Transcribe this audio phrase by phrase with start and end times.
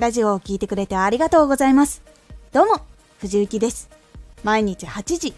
[0.00, 2.00] ラジオを聴いてくれてありがとうございます。
[2.52, 2.80] どうも、
[3.18, 3.90] 藤幸です。
[4.42, 5.34] 毎日8時、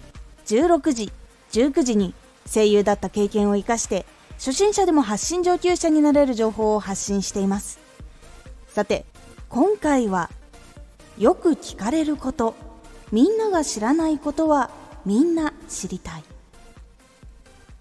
[0.47, 1.13] 16時、
[1.51, 2.15] 19時に
[2.47, 7.81] 声優だった経験を活かして、初心者でも発信上級者になれる情報を発信しています。
[8.69, 9.05] さて、
[9.49, 10.31] 今回は、
[11.19, 12.55] よく聞かれること、
[13.11, 14.71] みんなが知らないことは
[15.05, 16.25] みんな知りたい。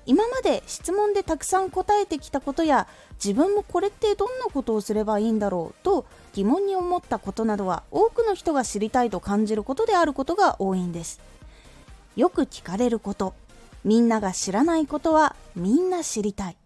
[0.05, 2.88] 今まで質問でたくさん答えてきたことや
[3.23, 11.20] 自分もこれってどんなことをすればいいんだろうと疑問に思ったことなどは多くの人が知りたいと感じることであることが多いんです。
[12.16, 13.34] よく聞かれること。
[13.84, 16.57] みんなが知らないことはみんな知りたい。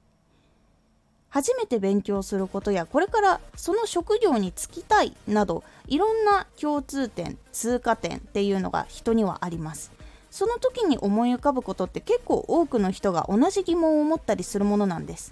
[1.30, 9.92] 初めて勉強することやこれからその職業に就きたいなどいろんな共通点通過点っていうのが人にはあります。
[10.36, 15.32] その時に思い浮かぶことって結構多くの人が同じ疑問を持ったりするものなんです。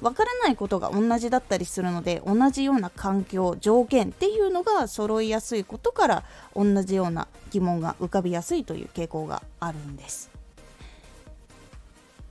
[0.00, 6.24] わからないことが同じだったりするので同じような環境条件っていうのが揃いやすいことから
[6.54, 10.30] 同じような疑問が浮かびやすいという傾向があるんです。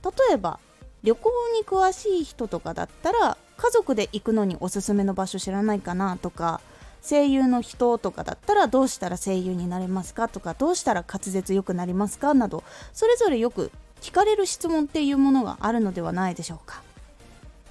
[0.02, 0.58] 例えば
[1.02, 6.62] 旅行に詳しい人とかだったら家族で行くのにおすすめの場所知らないかなとか
[7.08, 16.82] 声優の人とかだったらどうしたら声優になれますかとかどうしたら滑舌良くなりますかなどそれぞれよく聞かれる質問っていうものがあるのではないでしょうか。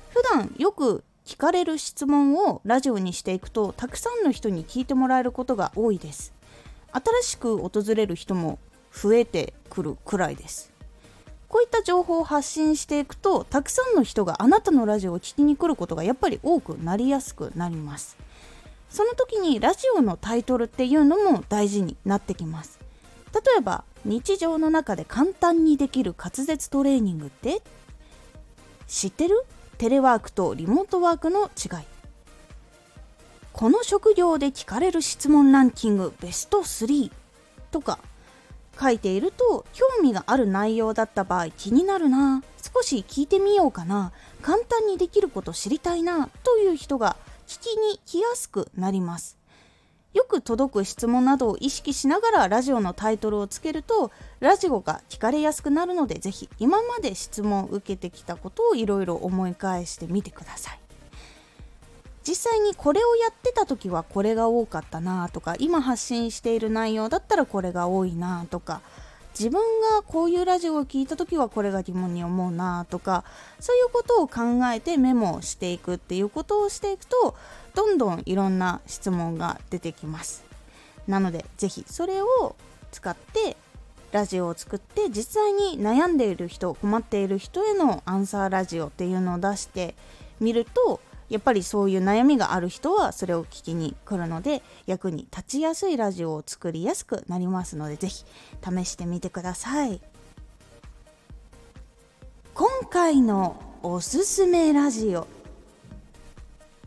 [0.09, 6.33] 普段よく聞かれる質問をラジオにしていくとたくさんの人に聞いてもらえることが多いです。
[6.91, 8.59] 新しく訪れる人も
[8.91, 10.71] 増えてくるくらいです。
[11.47, 18.17] こういった情報を発信していくとたくさんの人があなたのラジオを聴きに来ることがやっぱり多くなりやすくなります。
[18.93, 22.79] その時にラジオのタイトルっていうのも大事になってきます。
[23.33, 27.63] 例えば日常の中で簡単にできる滑舌トレーニングって
[28.87, 29.43] 知ってる？
[29.79, 31.85] テレワークとリモートワークの違い。
[33.51, 37.11] この職業で聞かれる質問ランキングベスト3
[37.71, 37.97] とか
[38.79, 44.11] 書いていると興味がある内容だった場合気になるな少し聞いてみようかな
[44.43, 47.15] 簡単にできること知りたいなという人が
[47.47, 49.37] 聞きに来やすくなります。
[50.13, 60.79] よく届く質問などを意識しながらラジオのタイトルをつけるとラジオが聞かれやすくなるのでぜひ今まで質問を受けてきたことをいろいろ思い返してみてください。
[62.25, 68.81] 実際にこれをやってた時はこれが多かったなとか今発信している内容だったらこれが多いなとか
[69.37, 73.23] 自分がこういうラジオを聞いた時はこれが疑問に思うなとか
[73.59, 77.35] そういうことを考えてメモをしていくっていうことをしていくと
[77.73, 80.43] どんどんいろんな質問が出てきます。
[81.07, 82.55] なので是非それを
[82.91, 83.57] 使って
[84.11, 89.95] ラジオを作って実際に悩んでいる人困っている人へのアンサーラジオっていうのを出して
[90.39, 98.25] みるとやっぱりそういう悩みがある人はそれを聞きに来るので役に立ちやすいラジオを作りやすくなりますので是非
[98.83, 100.01] 試してみてください。
[102.53, 105.27] 今回のおすすめラジオ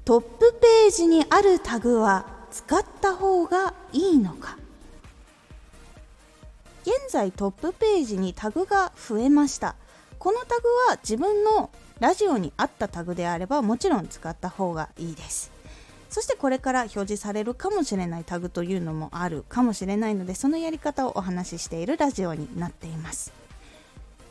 [0.04, 4.56] トップページにあるタグは使った方がいいのか。
[6.84, 9.74] 現在トップページにタグが増えました。
[10.18, 15.50] このタグは自分のラジオに合ったタグであればもちろん使った方がいいです。
[16.10, 23.32] そしてこれから表示されるかもしれないタグというのもあるかもしれないのでそのやり方をお話ししているラジオになっています。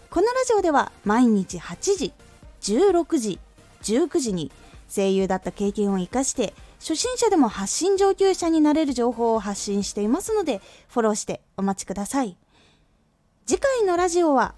[0.09, 2.13] このラジオでは毎日8時
[2.61, 3.39] 16時
[3.83, 4.51] 19時に
[4.93, 12.37] 声優だった経験を生かして初心者でも発信上級者になれる情報を発信していますのでフォローしてお待ちください。
[13.45, 14.55] 次回のラジオは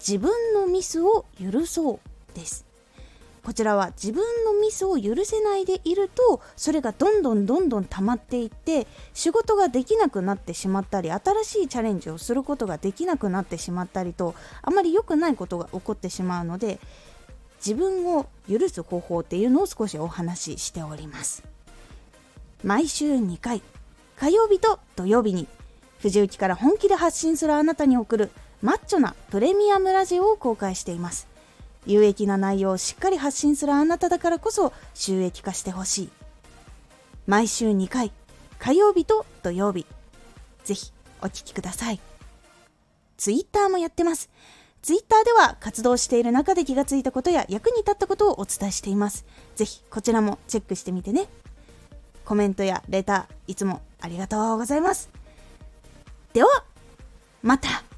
[0.00, 2.00] 自分のミスを許そ
[2.34, 2.66] うです
[3.44, 16.80] こちらは自分のミスを許せないでいるとそれがどんどんどんどん溜まっていって仕事ができなくなってしまったり新しいチャレンジをすることができなくなってしまったりとあまり良くないことが起こってしまうので
[17.64, 21.42] 自分を許す方法っていうのを少しお話ししております。
[22.62, 23.62] 毎週2回
[24.16, 25.48] 火曜日と土曜日に
[26.00, 28.30] 藤雪から本気で発信するあなたに送る
[28.62, 31.28] マッチョなプレミアムラジオを公開しています。
[31.86, 36.10] 有益な内容をしっかり発信するあなただからこそ収益化してほしい。
[37.26, 38.12] 毎週2回
[38.58, 39.86] 火曜日と土曜日。
[40.64, 40.92] ぜひ
[41.22, 42.00] お聴きください。
[43.16, 44.28] ツイッターもやってます。
[44.82, 49.24] ツイッターでは活動している中で気がついたことや役に立ったことをお伝えしています。
[49.56, 51.28] ぜひこちらもチェックしてみてね。
[52.24, 55.10] コメントやレターいつもありがとうございます。
[56.34, 56.64] では
[57.42, 57.89] また。